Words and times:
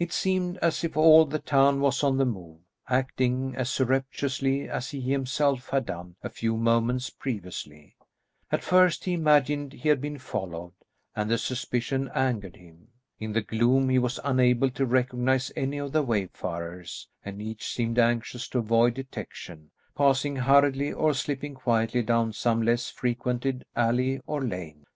It 0.00 0.12
seemed 0.12 0.56
as 0.58 0.82
if 0.82 0.96
all 0.96 1.24
the 1.24 1.38
town 1.38 1.80
was 1.80 2.02
on 2.02 2.16
the 2.16 2.24
move, 2.26 2.58
acting 2.88 3.54
as 3.54 3.70
surreptitiously 3.70 4.68
as 4.68 4.90
he 4.90 5.00
himself 5.00 5.68
had 5.68 5.86
done 5.86 6.16
a 6.20 6.30
few 6.30 6.56
moments 6.56 7.10
previously. 7.10 7.94
At 8.50 8.64
first 8.64 9.04
he 9.04 9.12
imagined 9.12 9.72
he 9.72 9.88
had 9.88 10.00
been 10.00 10.18
followed, 10.18 10.72
and 11.14 11.30
the 11.30 11.38
suspicion 11.38 12.10
angered 12.12 12.56
him. 12.56 12.88
In 13.20 13.34
the 13.34 13.40
gloom 13.40 13.88
he 13.88 14.00
was 14.00 14.18
unable 14.24 14.68
to 14.70 14.84
recognise 14.84 15.52
any 15.54 15.78
of 15.78 15.92
the 15.92 16.02
wayfarers, 16.02 17.06
and 17.24 17.40
each 17.40 17.72
seemed 17.72 18.00
anxious 18.00 18.48
to 18.48 18.58
avoid 18.58 18.94
detection, 18.94 19.70
passing 19.96 20.34
hurriedly 20.34 20.92
or 20.92 21.14
slipping 21.14 21.54
quietly 21.54 22.02
down 22.02 22.32
some 22.32 22.62
less 22.62 22.90
frequented 22.90 23.64
alley 23.76 24.20
or 24.26 24.44
lane. 24.44 24.86